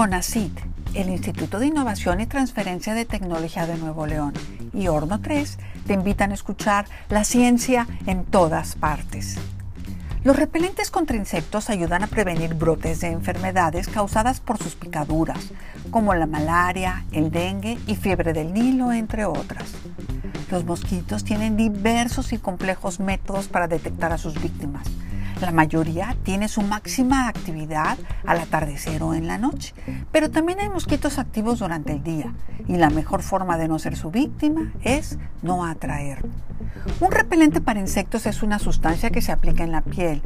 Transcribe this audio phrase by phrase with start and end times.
[0.00, 0.58] CONACIT,
[0.94, 4.32] el Instituto de Innovación y Transferencia de Tecnología de Nuevo León
[4.72, 9.36] y Horno 3 te invitan a escuchar la ciencia en todas partes.
[10.24, 15.50] Los repelentes contra insectos ayudan a prevenir brotes de enfermedades causadas por sus picaduras,
[15.90, 19.68] como la malaria, el dengue y fiebre del Nilo, entre otras.
[20.50, 24.86] Los mosquitos tienen diversos y complejos métodos para detectar a sus víctimas
[25.40, 29.74] la mayoría tiene su máxima actividad al atardecer o en la noche,
[30.12, 32.34] pero también hay mosquitos activos durante el día
[32.68, 36.24] y la mejor forma de no ser su víctima es no atraer.
[37.00, 40.22] Un repelente para insectos es una sustancia que se aplica en la piel,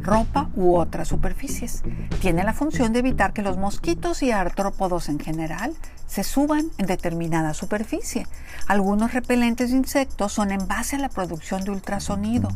[0.00, 1.82] ropa u otras superficies.
[2.20, 5.74] Tiene la función de evitar que los mosquitos y artrópodos en general
[6.06, 8.26] se suban en determinada superficie.
[8.66, 12.48] Algunos repelentes de insectos son en base a la producción de ultrasonido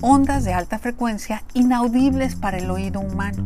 [0.00, 3.44] ondas de alta frecuencia inaudibles para el oído humano.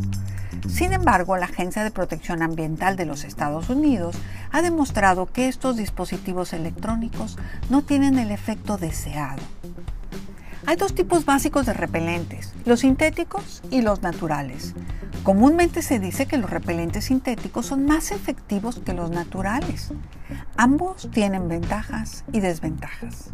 [0.69, 4.17] Sin embargo, la Agencia de Protección Ambiental de los Estados Unidos
[4.51, 7.39] ha demostrado que estos dispositivos electrónicos
[7.71, 9.43] no tienen el efecto deseado.
[10.67, 14.75] Hay dos tipos básicos de repelentes, los sintéticos y los naturales.
[15.23, 19.93] Comúnmente se dice que los repelentes sintéticos son más efectivos que los naturales.
[20.57, 23.31] Ambos tienen ventajas y desventajas.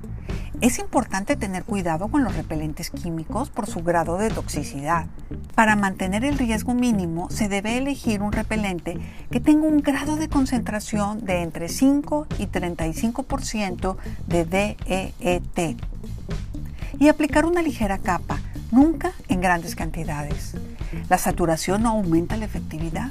[0.60, 5.06] Es importante tener cuidado con los repelentes químicos por su grado de toxicidad.
[5.54, 8.98] Para mantener el riesgo mínimo se debe elegir un repelente
[9.30, 13.96] que tenga un grado de concentración de entre 5 y 35%
[14.26, 15.76] de DEET
[16.98, 18.38] y aplicar una ligera capa,
[18.70, 20.54] nunca en grandes cantidades.
[21.08, 23.10] La saturación no aumenta la efectividad.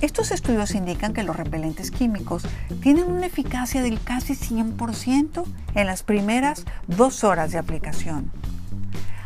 [0.00, 2.44] Estos estudios indican que los repelentes químicos
[2.80, 8.30] tienen una eficacia del casi 100% en las primeras dos horas de aplicación.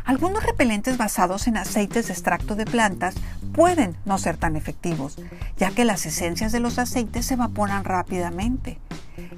[0.04, 3.14] Algunos repelentes basados en aceites de extracto de plantas
[3.52, 5.16] pueden no ser tan efectivos,
[5.58, 8.78] ya que las esencias de los aceites se evaporan rápidamente.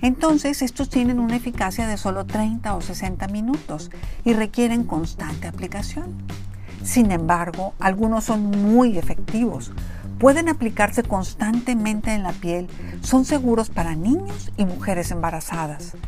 [0.03, 3.91] Entonces, estos tienen una eficacia de solo 30 o 60 minutos
[4.25, 6.15] y requieren constante aplicación.
[6.85, 9.73] Sin embargo, algunos son muy efectivos,
[10.25, 12.67] pueden aplicarse constantemente en la piel,
[13.03, 15.99] son seguros para niños y mujeres embarazadas.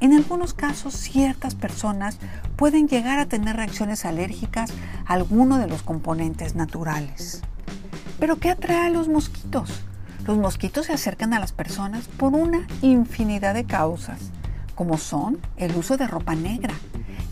[0.00, 2.18] En algunos casos, ciertas personas
[2.56, 4.70] pueden llegar a tener reacciones alérgicas
[5.06, 7.40] a alguno de los componentes naturales.
[8.20, 9.82] ¿Pero qué atrae a los mosquitos?
[10.26, 14.30] Los mosquitos se acercan a las personas por una infinidad de causas,
[14.74, 16.74] como son el uso de ropa negra,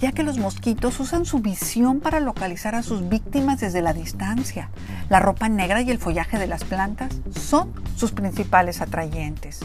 [0.03, 4.69] ya que los mosquitos usan su visión para localizar a sus víctimas desde la distancia.
[5.09, 9.61] La ropa negra y el follaje de las plantas son sus principales atrayentes.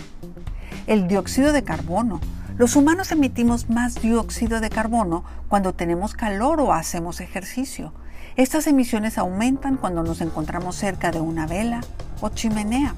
[0.86, 2.22] El dióxido de carbono.
[2.56, 7.92] Los humanos emitimos más dióxido de carbono cuando tenemos calor o hacemos ejercicio.
[8.36, 11.82] Estas emisiones aumentan cuando nos encontramos cerca de una vela
[12.22, 12.94] o chimenea.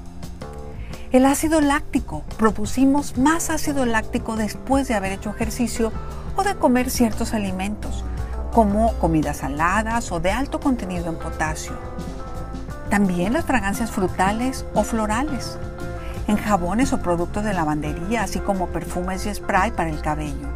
[1.12, 2.22] El ácido láctico.
[2.38, 5.90] Propusimos más ácido láctico después de haber hecho ejercicio
[6.36, 8.04] o de comer ciertos alimentos,
[8.52, 11.72] como comidas saladas o de alto contenido en potasio.
[12.90, 15.58] También las fragancias frutales o florales,
[16.28, 20.46] en jabones o productos de lavandería, así como perfumes y spray para el cabello.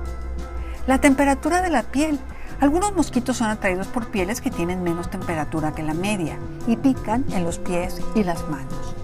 [0.86, 2.20] La temperatura de la piel.
[2.60, 6.38] Algunos mosquitos son atraídos por pieles que tienen menos temperatura que la media
[6.68, 8.94] y pican en los pies y las manos.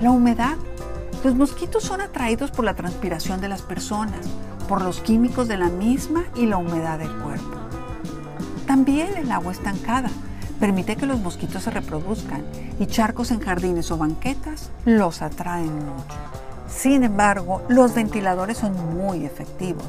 [0.00, 0.56] La humedad.
[1.24, 4.24] Los mosquitos son atraídos por la transpiración de las personas,
[4.68, 7.56] por los químicos de la misma y la humedad del cuerpo.
[8.68, 10.10] También el agua estancada
[10.60, 12.44] permite que los mosquitos se reproduzcan
[12.78, 16.16] y charcos en jardines o banquetas los atraen mucho.
[16.68, 19.86] Sin embargo, los ventiladores son muy efectivos.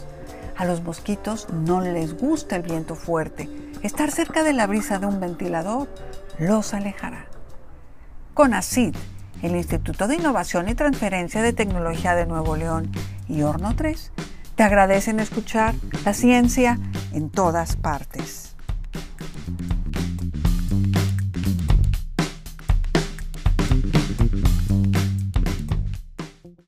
[0.57, 3.47] A los mosquitos no les gusta el viento fuerte.
[3.83, 5.87] Estar cerca de la brisa de un ventilador
[6.39, 7.27] los alejará.
[8.33, 8.95] Con ACID,
[9.41, 12.91] el Instituto de Innovación y Transferencia de Tecnología de Nuevo León
[13.27, 14.11] y Horno 3
[14.59, 15.73] te agradecen escuchar
[16.03, 16.77] la ciencia
[17.13, 18.48] en todas partes.